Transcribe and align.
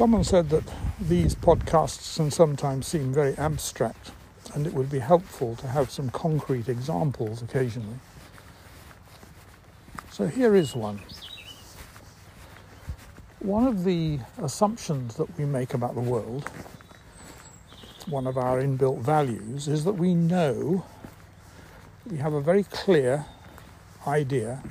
Someone 0.00 0.24
said 0.24 0.48
that 0.48 0.64
these 0.98 1.34
podcasts 1.34 2.16
can 2.16 2.30
sometimes 2.30 2.86
seem 2.86 3.12
very 3.12 3.36
abstract 3.36 4.12
and 4.54 4.66
it 4.66 4.72
would 4.72 4.88
be 4.88 4.98
helpful 4.98 5.54
to 5.56 5.68
have 5.68 5.90
some 5.90 6.08
concrete 6.08 6.70
examples 6.70 7.42
occasionally. 7.42 7.98
So 10.10 10.26
here 10.26 10.54
is 10.54 10.74
one. 10.74 11.02
One 13.40 13.66
of 13.66 13.84
the 13.84 14.20
assumptions 14.38 15.16
that 15.16 15.36
we 15.36 15.44
make 15.44 15.74
about 15.74 15.94
the 15.94 16.00
world, 16.00 16.50
one 18.08 18.26
of 18.26 18.38
our 18.38 18.58
inbuilt 18.58 19.00
values, 19.00 19.68
is 19.68 19.84
that 19.84 19.92
we 19.92 20.14
know, 20.14 20.86
we 22.10 22.16
have 22.16 22.32
a 22.32 22.40
very 22.40 22.62
clear 22.62 23.26
idea 24.06 24.62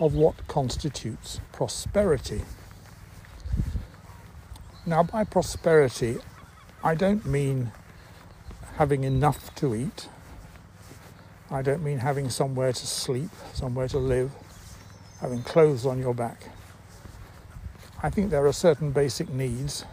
of 0.00 0.14
what 0.14 0.48
constitutes 0.48 1.40
prosperity. 1.52 2.42
Now, 4.84 5.04
by 5.04 5.22
prosperity, 5.22 6.18
I 6.82 6.96
don't 6.96 7.24
mean 7.24 7.70
having 8.76 9.04
enough 9.04 9.54
to 9.56 9.76
eat. 9.76 10.08
I 11.52 11.62
don't 11.62 11.84
mean 11.84 11.98
having 11.98 12.30
somewhere 12.30 12.72
to 12.72 12.86
sleep, 12.86 13.30
somewhere 13.52 13.86
to 13.88 13.98
live, 13.98 14.32
having 15.20 15.44
clothes 15.44 15.86
on 15.86 16.00
your 16.00 16.14
back. 16.14 16.48
I 18.02 18.10
think 18.10 18.30
there 18.30 18.44
are 18.44 18.52
certain 18.52 18.90
basic 18.90 19.28
needs 19.28 19.84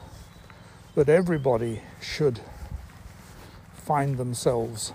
that 0.95 1.07
everybody 1.07 1.81
should 2.01 2.39
find 3.75 4.17
themselves 4.17 4.93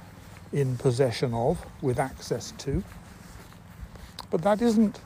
in 0.53 0.77
possession 0.77 1.33
of, 1.35 1.65
with 1.81 2.01
access 2.01 2.51
to. 2.59 2.83
But 4.29 4.43
that 4.43 4.61
isn't 4.61 5.01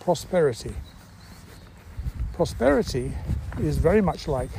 prosperity. 0.00 0.74
Prosperity 2.32 3.12
is 3.60 3.78
very 3.78 4.00
much 4.00 4.28
like 4.28 4.50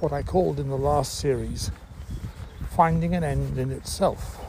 what 0.00 0.12
I 0.12 0.22
called 0.22 0.58
in 0.58 0.68
the 0.68 0.78
last 0.78 1.18
series 1.18 1.70
finding 2.74 3.14
an 3.14 3.22
end 3.22 3.56
in 3.56 3.70
itself. 3.70 4.40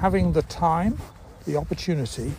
Having 0.00 0.32
the 0.32 0.42
time, 0.42 0.98
the 1.46 1.56
opportunity, 1.56 2.32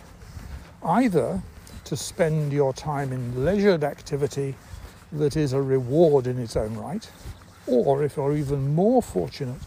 either 0.84 1.40
to 1.84 1.96
spend 1.96 2.52
your 2.52 2.74
time 2.74 3.12
in 3.12 3.44
leisured 3.44 3.82
activity 3.82 4.54
that 5.12 5.36
is 5.36 5.54
a 5.54 5.62
reward 5.62 6.26
in 6.26 6.38
its 6.38 6.54
own 6.54 6.74
right, 6.74 7.10
or 7.66 8.04
if 8.04 8.16
you're 8.16 8.36
even 8.36 8.74
more 8.74 9.02
fortunate, 9.02 9.60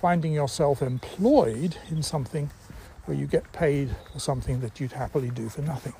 finding 0.00 0.32
yourself 0.32 0.82
employed 0.82 1.76
in 1.90 2.02
something 2.02 2.50
where 3.06 3.16
you 3.16 3.26
get 3.26 3.50
paid 3.52 3.96
for 4.12 4.20
something 4.20 4.60
that 4.60 4.78
you'd 4.78 4.92
happily 4.92 5.30
do 5.30 5.48
for 5.48 5.62
nothing. 5.62 5.94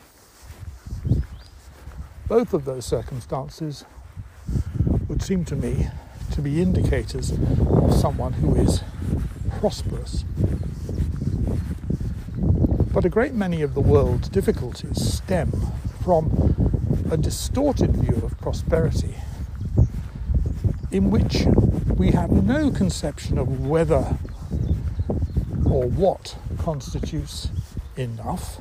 Both 2.29 2.55
of 2.55 2.65
those 2.65 2.87
circumstances 2.87 3.85
would 5.09 5.23
seem 5.23 5.45
to 5.47 5.57
me 5.57 5.89
to 6.33 6.41
be 6.41 6.63
indicators 6.63 7.33
of 7.33 7.95
someone 7.95 8.35
who 8.35 8.57
is 8.57 8.83
prosperous. 9.59 10.25
But 12.93 13.05
a 13.05 13.09
great 13.09 13.35
many 13.35 13.63
of 13.63 13.75
the 13.75 13.81
world's 13.81 14.29
difficulties 14.29 15.15
stem 15.15 15.53
from 16.03 17.07
a 17.11 17.17
distorted 17.17 17.97
view 17.97 18.17
of 18.25 18.39
prosperity 18.39 19.15
in 20.91 21.11
which 21.11 21.45
we 21.97 22.11
have 22.11 22.31
no 22.31 22.71
conception 22.71 23.39
of 23.39 23.67
whether 23.67 24.17
or 25.65 25.89
what 25.89 26.37
constitutes 26.59 27.49
enough 27.97 28.61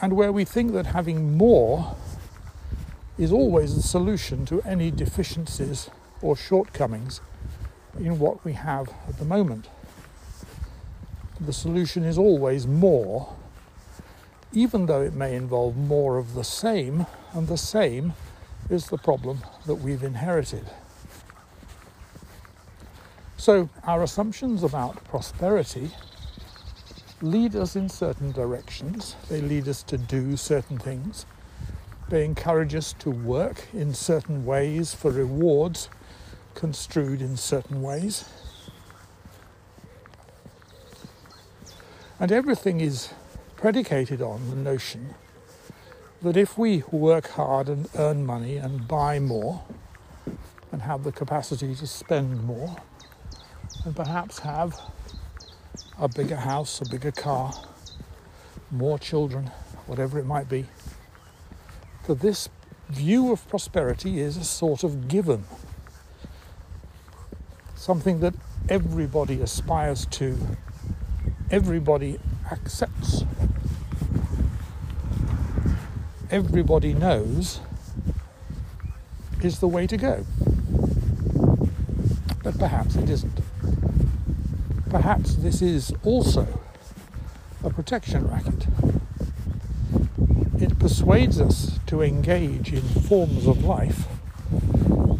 and 0.00 0.14
where 0.14 0.32
we 0.32 0.44
think 0.44 0.72
that 0.72 0.86
having 0.86 1.36
more 1.36 1.96
is 3.18 3.32
always 3.32 3.76
the 3.76 3.82
solution 3.82 4.46
to 4.46 4.62
any 4.62 4.90
deficiencies 4.90 5.90
or 6.22 6.34
shortcomings 6.34 7.20
in 7.98 8.18
what 8.18 8.44
we 8.44 8.54
have 8.54 8.88
at 9.08 9.18
the 9.18 9.24
moment. 9.24 9.68
The 11.38 11.52
solution 11.52 12.04
is 12.04 12.16
always 12.16 12.66
more, 12.66 13.34
even 14.52 14.86
though 14.86 15.02
it 15.02 15.14
may 15.14 15.34
involve 15.34 15.76
more 15.76 16.18
of 16.18 16.34
the 16.34 16.44
same, 16.44 17.06
and 17.32 17.48
the 17.48 17.58
same 17.58 18.14
is 18.68 18.86
the 18.86 18.98
problem 18.98 19.40
that 19.66 19.76
we've 19.76 20.02
inherited. 20.02 20.70
So, 23.36 23.70
our 23.84 24.02
assumptions 24.02 24.62
about 24.62 25.02
prosperity 25.04 25.92
lead 27.22 27.54
us 27.54 27.76
in 27.76 27.88
certain 27.88 28.32
directions. 28.32 29.16
They 29.28 29.40
lead 29.40 29.68
us 29.68 29.82
to 29.84 29.98
do 29.98 30.36
certain 30.36 30.78
things. 30.78 31.26
They 32.08 32.24
encourage 32.24 32.74
us 32.74 32.92
to 33.00 33.10
work 33.10 33.68
in 33.72 33.94
certain 33.94 34.44
ways 34.44 34.94
for 34.94 35.10
rewards 35.10 35.88
construed 36.54 37.20
in 37.20 37.36
certain 37.36 37.82
ways. 37.82 38.28
And 42.18 42.32
everything 42.32 42.80
is 42.80 43.12
predicated 43.56 44.20
on 44.20 44.50
the 44.50 44.56
notion 44.56 45.14
that 46.22 46.36
if 46.36 46.58
we 46.58 46.82
work 46.90 47.28
hard 47.28 47.68
and 47.68 47.88
earn 47.94 48.26
money 48.26 48.56
and 48.56 48.86
buy 48.86 49.18
more 49.18 49.62
and 50.72 50.82
have 50.82 51.04
the 51.04 51.12
capacity 51.12 51.74
to 51.74 51.86
spend 51.86 52.44
more 52.44 52.76
and 53.84 53.96
perhaps 53.96 54.40
have 54.40 54.78
a 55.98 56.08
bigger 56.08 56.36
house, 56.36 56.80
a 56.80 56.88
bigger 56.88 57.12
car, 57.12 57.52
more 58.70 58.98
children, 58.98 59.50
whatever 59.86 60.18
it 60.18 60.26
might 60.26 60.48
be. 60.48 60.66
that 62.06 62.20
this 62.20 62.48
view 62.88 63.32
of 63.32 63.46
prosperity 63.48 64.20
is 64.20 64.36
a 64.36 64.44
sort 64.44 64.82
of 64.82 65.08
given, 65.08 65.44
something 67.74 68.20
that 68.20 68.34
everybody 68.68 69.40
aspires 69.40 70.06
to, 70.06 70.36
everybody 71.50 72.18
accepts, 72.50 73.24
everybody 76.30 76.94
knows 76.94 77.60
is 79.42 79.60
the 79.60 79.68
way 79.68 79.86
to 79.86 79.96
go. 79.96 80.24
But 82.42 82.58
perhaps 82.58 82.96
it 82.96 83.10
isn't 83.10 83.39
perhaps 84.90 85.36
this 85.36 85.62
is 85.62 85.92
also 86.02 86.60
a 87.62 87.70
protection 87.70 88.26
racket. 88.26 88.66
It 90.60 90.78
persuades 90.78 91.40
us 91.40 91.78
to 91.86 92.02
engage 92.02 92.72
in 92.72 92.82
forms 92.82 93.46
of 93.46 93.64
life, 93.64 94.06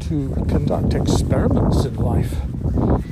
to 0.01 0.35
conduct 0.49 0.93
experiments 0.95 1.85
in 1.85 1.95
life, 1.95 2.33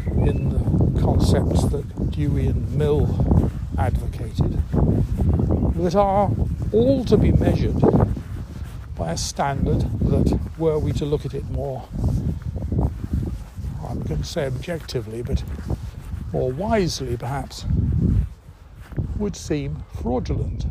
in 0.09 0.49
the 0.51 1.01
concepts 1.01 1.65
that 1.67 2.11
Dewey 2.11 2.49
and 2.49 2.75
Mill 2.75 3.51
advocated, 3.79 4.61
that 5.77 5.95
are 5.95 6.31
all 6.73 7.05
to 7.05 7.17
be 7.17 7.31
measured 7.31 7.81
by 8.97 9.13
a 9.13 9.17
standard 9.17 9.83
that, 10.01 10.41
were 10.59 10.79
we 10.79 10.93
to 10.95 11.05
look 11.05 11.25
at 11.25 11.35
it 11.35 11.49
more, 11.51 11.89
I'm 13.89 14.03
going 14.03 14.21
to 14.21 14.25
say 14.25 14.45
objectively, 14.47 15.23
but 15.23 15.45
more 16.33 16.53
wisely 16.53 17.17
perhaps, 17.17 17.65
would 19.17 19.35
seem 19.35 19.83
fraudulent. 20.01 20.67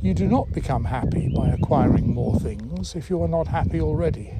You 0.00 0.14
do 0.14 0.26
not 0.26 0.50
become 0.52 0.84
happy 0.84 1.32
by 1.34 1.50
acquiring 1.50 2.12
more 2.12 2.38
things 2.40 2.94
if 2.96 3.08
you 3.08 3.22
are 3.22 3.28
not 3.28 3.46
happy 3.46 3.80
already. 3.80 4.34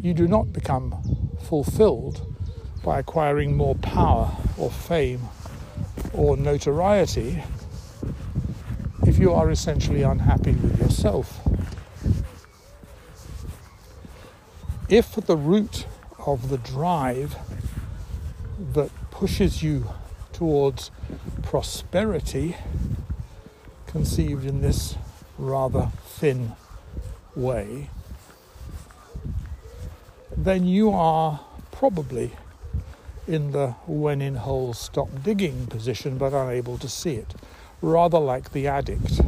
You 0.00 0.14
do 0.14 0.26
not 0.26 0.52
become 0.52 0.94
fulfilled 1.42 2.26
by 2.82 3.00
acquiring 3.00 3.56
more 3.56 3.74
power 3.74 4.34
or 4.56 4.70
fame 4.70 5.20
or 6.14 6.36
notoriety 6.36 7.42
if 9.06 9.18
you 9.18 9.32
are 9.32 9.50
essentially 9.50 10.02
unhappy 10.02 10.52
with 10.52 10.80
yourself. 10.80 11.40
If 14.90 15.14
the 15.14 15.36
root 15.36 15.86
of 16.26 16.48
the 16.48 16.58
drive 16.58 17.36
that 18.74 18.90
pushes 19.12 19.62
you 19.62 19.86
towards 20.32 20.90
prosperity, 21.42 22.56
conceived 23.86 24.44
in 24.44 24.60
this 24.62 24.96
rather 25.38 25.90
thin 26.04 26.52
way, 27.36 27.88
then 30.36 30.66
you 30.66 30.90
are 30.90 31.40
probably 31.70 32.32
in 33.28 33.52
the 33.52 33.68
when 33.86 34.20
in 34.20 34.34
holes 34.34 34.78
stop 34.78 35.08
digging 35.22 35.66
position 35.68 36.18
but 36.18 36.32
unable 36.32 36.76
to 36.76 36.88
see 36.88 37.14
it, 37.14 37.34
rather 37.80 38.18
like 38.18 38.50
the 38.52 38.66
addict 38.66 39.20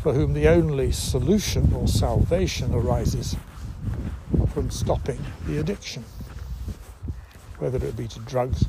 for 0.00 0.12
whom 0.12 0.34
the 0.34 0.46
only 0.46 0.92
solution 0.92 1.72
or 1.74 1.88
salvation 1.88 2.72
arises 2.72 3.34
from 4.56 4.70
stopping 4.70 5.22
the 5.46 5.58
addiction, 5.58 6.02
whether 7.58 7.76
it 7.86 7.94
be 7.94 8.08
to 8.08 8.18
drugs, 8.20 8.64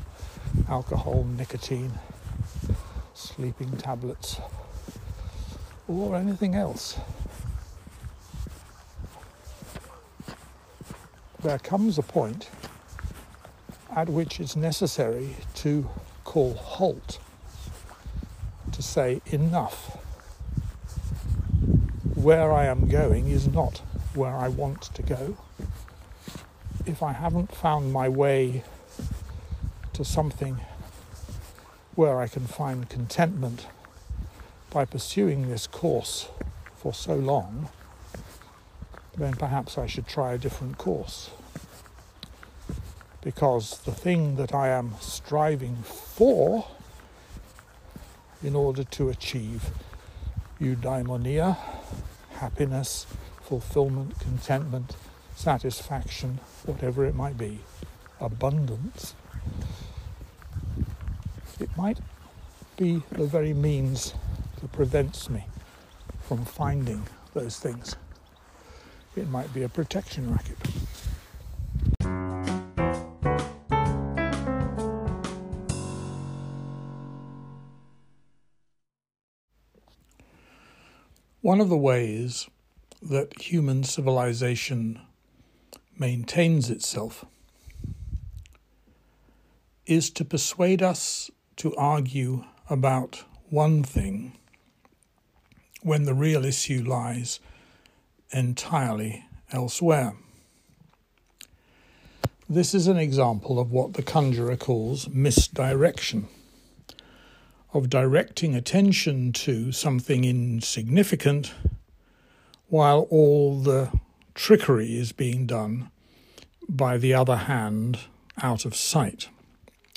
alcohol, 0.68 1.24
nicotine, 1.38 1.90
sleeping 3.14 3.74
tablets, 3.78 4.38
or 5.86 6.14
anything 6.14 6.54
else. 6.54 6.98
There 11.40 11.58
comes 11.58 11.96
a 11.96 12.02
point 12.02 12.50
at 13.96 14.10
which 14.10 14.40
it's 14.40 14.56
necessary 14.56 15.36
to 15.54 15.88
call 16.24 16.52
halt, 16.52 17.18
to 18.72 18.82
say 18.82 19.22
enough. 19.24 19.96
Where 22.14 22.52
I 22.52 22.66
am 22.66 22.88
going 22.88 23.28
is 23.28 23.48
not 23.48 23.78
where 24.14 24.36
I 24.36 24.48
want 24.48 24.82
to 24.82 25.02
go. 25.02 25.38
If 26.88 27.02
I 27.02 27.12
haven't 27.12 27.54
found 27.54 27.92
my 27.92 28.08
way 28.08 28.64
to 29.92 30.06
something 30.06 30.56
where 31.94 32.18
I 32.18 32.28
can 32.28 32.46
find 32.46 32.88
contentment 32.88 33.66
by 34.70 34.86
pursuing 34.86 35.50
this 35.50 35.66
course 35.66 36.30
for 36.76 36.94
so 36.94 37.14
long, 37.14 37.68
then 39.18 39.34
perhaps 39.34 39.76
I 39.76 39.86
should 39.86 40.06
try 40.06 40.32
a 40.32 40.38
different 40.38 40.78
course. 40.78 41.28
Because 43.20 43.80
the 43.80 43.92
thing 43.92 44.36
that 44.36 44.54
I 44.54 44.68
am 44.68 44.94
striving 44.98 45.76
for 45.82 46.68
in 48.42 48.56
order 48.56 48.84
to 48.84 49.10
achieve 49.10 49.72
eudaimonia, 50.58 51.58
happiness, 52.36 53.06
fulfillment, 53.42 54.18
contentment, 54.20 54.96
satisfaction, 55.38 56.40
whatever 56.66 57.04
it 57.04 57.14
might 57.14 57.38
be, 57.38 57.60
abundance, 58.20 59.14
it 61.60 61.70
might 61.76 61.98
be 62.76 63.00
the 63.12 63.24
very 63.24 63.54
means 63.54 64.14
that 64.60 64.72
prevents 64.72 65.30
me 65.30 65.44
from 66.22 66.44
finding 66.44 67.06
those 67.34 67.56
things. 67.60 67.94
It 69.14 69.28
might 69.28 69.54
be 69.54 69.62
a 69.62 69.68
protection 69.68 70.28
racket. 70.32 70.58
One 81.40 81.60
of 81.60 81.68
the 81.68 81.76
ways 81.76 82.48
that 83.00 83.40
human 83.40 83.84
civilization 83.84 85.00
maintains 85.98 86.70
itself 86.70 87.24
is 89.86 90.10
to 90.10 90.24
persuade 90.24 90.82
us 90.82 91.30
to 91.56 91.74
argue 91.76 92.44
about 92.68 93.24
one 93.48 93.82
thing 93.82 94.32
when 95.82 96.04
the 96.04 96.14
real 96.14 96.44
issue 96.44 96.84
lies 96.86 97.40
entirely 98.30 99.24
elsewhere. 99.52 100.14
This 102.48 102.74
is 102.74 102.86
an 102.86 102.96
example 102.96 103.58
of 103.58 103.70
what 103.70 103.94
the 103.94 104.02
conjurer 104.02 104.56
calls 104.56 105.08
misdirection, 105.08 106.28
of 107.72 107.90
directing 107.90 108.54
attention 108.54 109.32
to 109.34 109.72
something 109.72 110.24
insignificant 110.24 111.54
while 112.68 113.06
all 113.10 113.60
the 113.60 113.90
trickery 114.38 114.96
is 114.96 115.10
being 115.10 115.46
done 115.46 115.90
by 116.68 116.96
the 116.96 117.12
other 117.12 117.34
hand 117.34 117.98
out 118.40 118.64
of 118.64 118.76
sight 118.76 119.28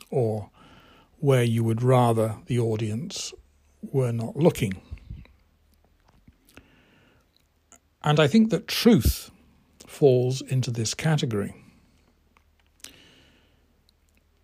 or 0.10 0.50
where 1.20 1.44
you 1.44 1.64
would 1.64 1.84
rather 1.84 2.38
the 2.48 2.58
audience 2.58 3.36
were 3.84 4.12
not 4.12 4.36
looking. 4.36 4.74
And 8.04 8.20
I 8.20 8.28
think 8.28 8.50
that 8.50 8.68
truth 8.68 9.30
falls 9.86 10.42
into 10.42 10.72
this 10.72 10.96
category. 10.96 11.54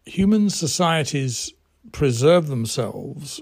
Human 0.06 0.52
societies 0.52 1.54
preserve 1.92 2.50
themselves 2.50 3.42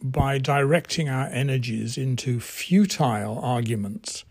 by 0.00 0.38
directing 0.38 1.08
our 1.08 1.26
energies 1.26 1.98
into 1.98 2.38
futile 2.38 3.40
arguments 3.40 4.24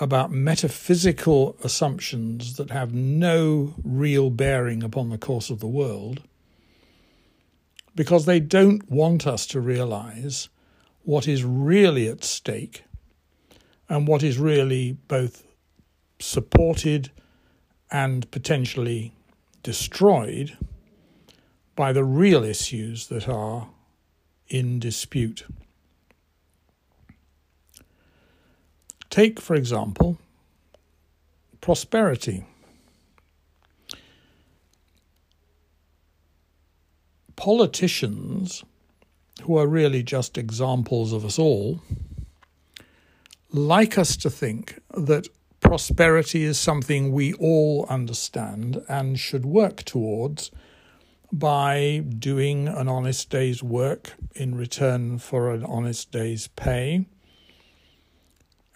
about 0.00 0.32
metaphysical 0.32 1.56
assumptions 1.62 2.56
that 2.56 2.70
have 2.70 2.94
no 2.94 3.74
real 3.84 4.30
bearing 4.30 4.82
upon 4.82 5.10
the 5.10 5.18
course 5.18 5.50
of 5.50 5.60
the 5.60 5.66
world 5.66 6.22
because 7.94 8.24
they 8.24 8.40
don't 8.40 8.90
want 8.90 9.26
us 9.26 9.46
to 9.46 9.60
realize 9.60 10.48
what 11.02 11.28
is 11.28 11.44
really 11.44 12.08
at 12.08 12.24
stake 12.24 12.84
and 13.88 14.08
what 14.08 14.22
is 14.22 14.38
really 14.38 14.92
both 15.06 15.44
supported 16.18 17.10
and 17.90 18.30
potentially 18.30 19.12
destroyed 19.62 20.56
by 21.76 21.92
the 21.92 22.04
real 22.04 22.44
issues 22.44 23.08
that 23.08 23.28
are 23.28 23.68
in 24.48 24.78
dispute. 24.78 25.44
Take, 29.10 29.40
for 29.40 29.54
example, 29.54 30.18
prosperity. 31.60 32.44
politicians, 37.40 38.62
who 39.44 39.56
are 39.56 39.66
really 39.66 40.02
just 40.02 40.36
examples 40.36 41.10
of 41.14 41.24
us 41.24 41.38
all, 41.38 41.80
like 43.50 43.96
us 43.96 44.14
to 44.14 44.28
think 44.28 44.78
that 44.94 45.26
prosperity 45.60 46.44
is 46.44 46.58
something 46.58 47.10
we 47.10 47.32
all 47.34 47.86
understand 47.88 48.82
and 48.90 49.18
should 49.18 49.46
work 49.46 49.82
towards 49.84 50.50
by 51.32 52.04
doing 52.18 52.68
an 52.68 52.88
honest 52.88 53.30
day's 53.30 53.62
work 53.62 54.12
in 54.34 54.54
return 54.54 55.18
for 55.18 55.50
an 55.50 55.64
honest 55.64 56.12
day's 56.12 56.48
pay 56.48 57.06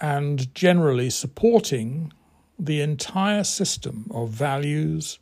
and 0.05 0.55
generally 0.55 1.09
supporting 1.09 2.13
the 2.59 2.83
entire 2.83 3.43
system 3.43 4.07
of 4.11 4.29
values, 4.29 5.19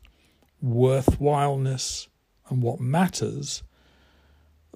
worthwhileness, 0.61 2.09
and 2.49 2.61
what 2.61 2.81
matters 2.81 3.63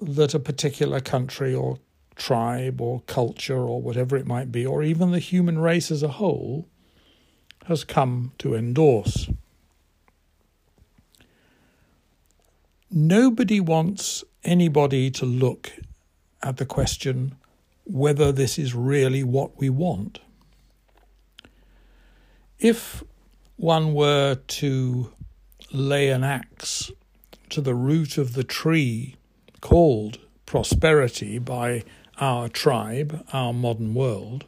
that 0.00 0.32
a 0.32 0.38
particular 0.38 0.98
country 0.98 1.54
or 1.54 1.78
tribe 2.16 2.80
or 2.80 3.02
culture 3.02 3.60
or 3.60 3.82
whatever 3.82 4.16
it 4.16 4.26
might 4.26 4.50
be, 4.50 4.64
or 4.64 4.82
even 4.82 5.10
the 5.10 5.18
human 5.18 5.58
race 5.58 5.90
as 5.90 6.02
a 6.02 6.16
whole, 6.20 6.66
has 7.66 7.84
come 7.84 8.32
to 8.38 8.54
endorse. 8.54 9.28
Nobody 12.90 13.60
wants 13.60 14.24
anybody 14.42 15.10
to 15.10 15.26
look 15.26 15.70
at 16.42 16.56
the 16.56 16.64
question 16.64 17.34
whether 17.90 18.30
this 18.30 18.58
is 18.58 18.74
really 18.74 19.24
what 19.24 19.58
we 19.58 19.70
want. 19.70 20.20
If 22.58 23.02
one 23.56 23.94
were 23.94 24.34
to 24.34 25.12
lay 25.72 26.10
an 26.10 26.22
axe 26.22 26.92
to 27.48 27.60
the 27.60 27.74
root 27.74 28.18
of 28.18 28.34
the 28.34 28.44
tree 28.44 29.16
called 29.60 30.18
prosperity 30.44 31.38
by 31.38 31.82
our 32.20 32.48
tribe, 32.48 33.24
our 33.32 33.52
modern 33.52 33.94
world, 33.94 34.44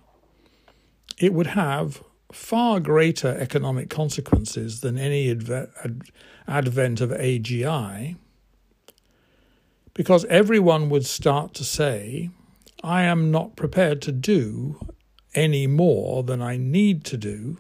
it 1.19 1.33
would 1.33 1.49
have 1.49 2.03
far 2.33 2.79
greater 2.79 3.37
economic 3.39 3.89
consequences 3.91 4.81
than 4.81 4.99
any 4.99 5.29
advent 5.29 7.01
of 7.01 7.11
AGI, 7.11 8.17
because 9.95 10.25
everyone 10.27 10.91
would 10.91 11.07
start 11.07 11.55
to 11.55 11.65
say, 11.65 12.31
I 12.83 13.03
am 13.03 13.31
not 13.31 13.57
prepared 13.57 14.01
to 14.03 14.13
do 14.13 14.89
any 15.35 15.67
more 15.67 16.23
than 16.23 16.41
I 16.41 16.57
need 16.57 17.05
to 17.07 17.17
do 17.17 17.59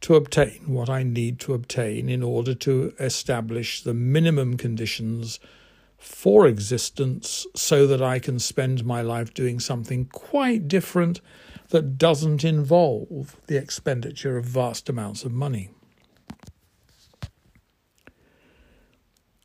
to 0.00 0.14
obtain 0.14 0.62
what 0.66 0.88
I 0.88 1.02
need 1.02 1.40
to 1.40 1.54
obtain 1.54 2.08
in 2.08 2.22
order 2.22 2.54
to 2.54 2.94
establish 3.00 3.82
the 3.82 3.94
minimum 3.94 4.56
conditions 4.56 5.40
for 5.98 6.46
existence 6.46 7.46
so 7.56 7.86
that 7.88 8.00
I 8.00 8.20
can 8.20 8.38
spend 8.38 8.84
my 8.84 9.02
life 9.02 9.34
doing 9.34 9.58
something 9.58 10.06
quite 10.06 10.68
different 10.68 11.20
that 11.70 11.98
doesn't 11.98 12.44
involve 12.44 13.36
the 13.48 13.56
expenditure 13.56 14.36
of 14.38 14.44
vast 14.44 14.88
amounts 14.88 15.24
of 15.24 15.32
money. 15.32 15.70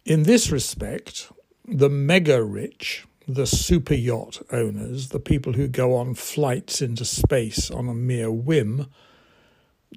In 0.05 0.23
this 0.23 0.51
respect, 0.51 1.31
the 1.65 1.89
mega 1.89 2.43
rich, 2.43 3.07
the 3.27 3.45
super 3.45 3.93
yacht 3.93 4.41
owners, 4.51 5.09
the 5.09 5.19
people 5.19 5.53
who 5.53 5.67
go 5.67 5.95
on 5.95 6.13
flights 6.13 6.81
into 6.81 7.05
space 7.05 7.71
on 7.71 7.87
a 7.87 7.93
mere 7.93 8.31
whim, 8.31 8.87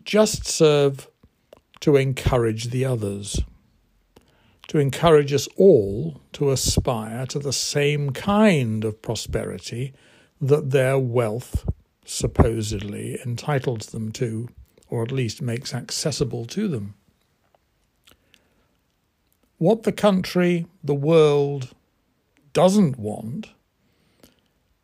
just 0.04 0.46
serve 0.46 1.08
to 1.80 1.96
encourage 1.96 2.66
the 2.70 2.84
others, 2.84 3.40
to 4.68 4.78
encourage 4.78 5.32
us 5.32 5.48
all 5.56 6.20
to 6.32 6.50
aspire 6.50 7.26
to 7.26 7.38
the 7.38 7.52
same 7.52 8.10
kind 8.10 8.84
of 8.84 9.02
prosperity 9.02 9.92
that 10.40 10.70
their 10.70 10.98
wealth 10.98 11.68
supposedly 12.04 13.18
entitles 13.24 13.86
them 13.86 14.12
to, 14.12 14.48
or 14.88 15.02
at 15.02 15.12
least 15.12 15.42
makes 15.42 15.74
accessible 15.74 16.44
to 16.44 16.68
them. 16.68 16.94
What 19.58 19.82
the 19.84 19.92
country, 19.92 20.66
the 20.84 20.94
world, 20.94 21.74
doesn't 22.56 22.98
want 22.98 23.50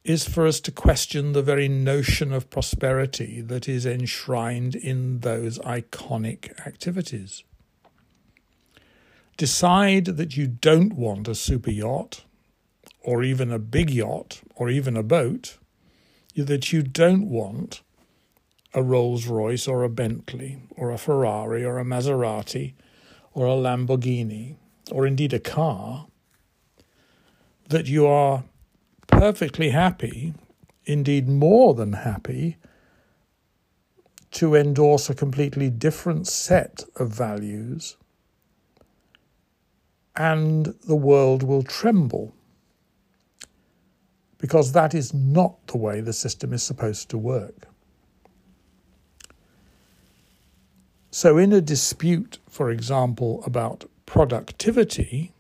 is 0.04 0.28
for 0.28 0.46
us 0.46 0.60
to 0.60 0.70
question 0.70 1.32
the 1.32 1.40
very 1.40 1.68
notion 1.68 2.30
of 2.30 2.50
prosperity 2.50 3.40
that 3.40 3.66
is 3.66 3.86
enshrined 3.86 4.74
in 4.74 5.20
those 5.20 5.58
iconic 5.60 6.50
activities. 6.66 7.44
Decide 9.38 10.04
that 10.04 10.36
you 10.36 10.46
don't 10.46 10.92
want 10.92 11.28
a 11.28 11.34
super 11.34 11.70
yacht, 11.70 12.26
or 13.00 13.22
even 13.22 13.50
a 13.50 13.58
big 13.58 13.88
yacht, 13.88 14.42
or 14.54 14.68
even 14.68 14.94
a 14.94 15.02
boat, 15.02 15.56
that 16.36 16.74
you 16.74 16.82
don't 16.82 17.30
want 17.30 17.80
a 18.74 18.82
Rolls 18.82 19.26
Royce 19.26 19.66
or 19.66 19.82
a 19.82 19.88
Bentley 19.88 20.58
or 20.76 20.90
a 20.90 20.98
Ferrari 20.98 21.64
or 21.64 21.78
a 21.78 21.84
Maserati 21.86 22.74
or 23.32 23.46
a 23.46 23.56
Lamborghini 23.56 24.56
or 24.90 25.06
indeed 25.06 25.32
a 25.32 25.40
car, 25.40 26.08
that 27.68 27.86
you 27.86 28.06
are 28.06 28.44
perfectly 29.06 29.70
happy, 29.70 30.34
indeed 30.84 31.28
more 31.28 31.74
than 31.74 31.92
happy, 31.92 32.56
to 34.32 34.54
endorse 34.54 35.10
a 35.10 35.14
completely 35.14 35.70
different 35.70 36.26
set 36.26 36.84
of 36.96 37.10
values, 37.10 37.96
and 40.16 40.74
the 40.86 40.96
world 40.96 41.42
will 41.42 41.62
tremble. 41.62 42.34
Because 44.38 44.72
that 44.72 44.94
is 44.94 45.14
not 45.14 45.66
the 45.68 45.78
way 45.78 46.00
the 46.00 46.12
system 46.12 46.52
is 46.52 46.62
supposed 46.62 47.08
to 47.10 47.18
work. 47.18 47.68
So, 51.10 51.36
in 51.36 51.52
a 51.52 51.60
dispute, 51.60 52.38
for 52.48 52.70
example, 52.70 53.42
about 53.44 53.84
productivity, 54.06 55.32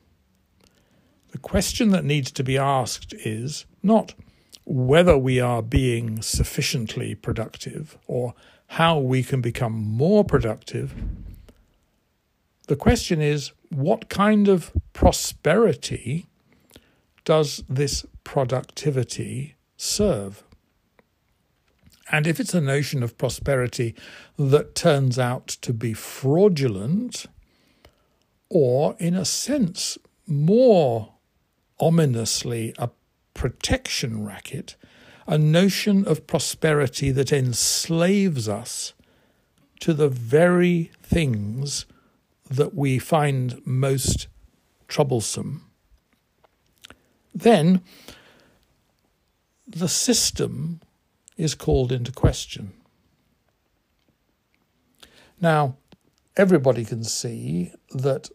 the 1.32 1.38
question 1.38 1.90
that 1.90 2.04
needs 2.04 2.30
to 2.30 2.44
be 2.44 2.58
asked 2.58 3.14
is 3.14 3.64
not 3.82 4.14
whether 4.64 5.18
we 5.18 5.40
are 5.40 5.62
being 5.62 6.22
sufficiently 6.22 7.14
productive 7.14 7.98
or 8.06 8.34
how 8.68 8.98
we 8.98 9.22
can 9.22 9.40
become 9.40 9.72
more 9.72 10.24
productive. 10.24 10.94
The 12.68 12.76
question 12.76 13.20
is 13.20 13.52
what 13.70 14.08
kind 14.10 14.46
of 14.46 14.72
prosperity 14.92 16.26
does 17.24 17.64
this 17.68 18.04
productivity 18.24 19.56
serve? 19.76 20.44
And 22.10 22.26
if 22.26 22.38
it's 22.38 22.54
a 22.54 22.60
notion 22.60 23.02
of 23.02 23.16
prosperity 23.16 23.94
that 24.38 24.74
turns 24.74 25.18
out 25.18 25.48
to 25.48 25.72
be 25.72 25.94
fraudulent, 25.94 27.24
or 28.50 28.96
in 28.98 29.14
a 29.14 29.24
sense, 29.24 29.96
more 30.26 31.14
ominously 31.82 32.72
a 32.78 32.88
protection 33.34 34.24
racket, 34.24 34.76
a 35.26 35.36
notion 35.36 36.06
of 36.06 36.28
prosperity 36.28 37.10
that 37.10 37.32
enslaves 37.32 38.48
us 38.48 38.94
to 39.80 39.92
the 39.92 40.08
very 40.08 40.92
things 41.02 41.84
that 42.48 42.72
we 42.72 43.00
find 43.00 43.60
most 43.66 44.28
troublesome, 44.86 45.64
then 47.34 47.80
the 49.66 49.88
system 49.88 50.80
is 51.36 51.54
called 51.54 51.90
into 51.90 52.12
question. 52.12 52.72
Now, 55.40 55.76
everybody 56.36 56.84
can 56.84 57.02
see 57.02 57.72
that 57.90 58.30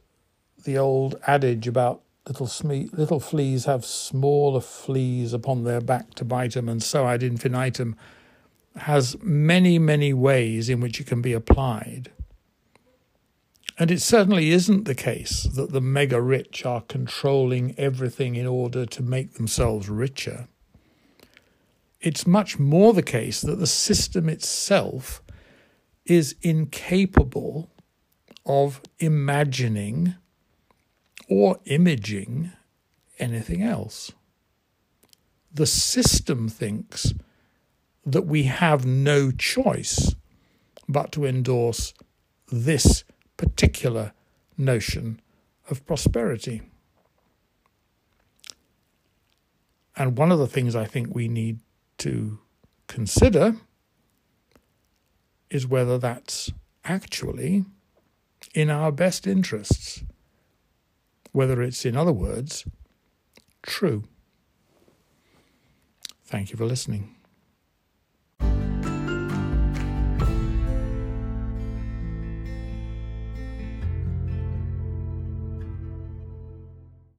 the 0.65 0.77
old 0.77 1.15
adage 1.25 1.67
about 1.67 2.01
little, 2.27 2.47
sme- 2.47 2.91
little 2.97 3.19
fleas 3.19 3.65
have 3.65 3.85
smaller 3.85 4.61
fleas 4.61 5.33
upon 5.33 5.63
their 5.63 5.81
back 5.81 6.13
to 6.15 6.25
bite 6.25 6.53
them, 6.53 6.69
and 6.69 6.83
so 6.83 7.07
ad 7.07 7.23
infinitum, 7.23 7.95
has 8.75 9.15
many, 9.23 9.79
many 9.79 10.13
ways 10.13 10.69
in 10.69 10.79
which 10.79 10.99
it 10.99 11.07
can 11.07 11.21
be 11.21 11.33
applied. 11.33 12.11
And 13.79 13.91
it 13.91 14.01
certainly 14.01 14.51
isn't 14.51 14.85
the 14.85 14.95
case 14.95 15.43
that 15.43 15.71
the 15.71 15.81
mega 15.81 16.19
rich 16.19 16.65
are 16.65 16.81
controlling 16.81 17.75
everything 17.77 18.35
in 18.35 18.47
order 18.47 18.85
to 18.85 19.03
make 19.03 19.33
themselves 19.33 19.87
richer. 19.87 20.47
It's 22.01 22.25
much 22.25 22.57
more 22.57 22.93
the 22.93 23.03
case 23.03 23.41
that 23.41 23.59
the 23.59 23.67
system 23.67 24.29
itself 24.29 25.21
is 26.05 26.35
incapable 26.41 27.69
of 28.45 28.81
imagining 28.99 30.15
or 31.27 31.59
imaging 31.65 32.51
anything 33.19 33.61
else. 33.61 34.11
The 35.53 35.65
system 35.65 36.49
thinks 36.49 37.13
that 38.05 38.25
we 38.25 38.43
have 38.43 38.85
no 38.85 39.31
choice 39.31 40.15
but 40.87 41.11
to 41.11 41.25
endorse 41.25 41.93
this 42.51 43.03
particular 43.35 44.13
notion 44.57 45.19
of 45.69 45.85
prosperity. 45.85 46.61
And 49.95 50.17
one 50.17 50.31
of 50.31 50.39
the 50.39 50.47
things 50.47 50.75
I 50.75 50.85
think 50.85 51.13
we 51.13 51.27
need 51.27 51.59
to 51.99 52.39
consider 52.87 53.55
is 55.49 55.67
whether 55.67 55.97
that's 55.97 56.51
actually 56.85 57.65
in 58.53 58.69
our 58.69 58.91
best 58.91 59.27
interests, 59.27 60.03
whether 61.37 61.61
it's, 61.61 61.85
in 61.85 61.95
other 61.95 62.11
words, 62.11 62.65
true. 63.61 64.05
Thank 66.25 66.49
you 66.49 66.57
for 66.57 66.65
listening. 66.65 67.16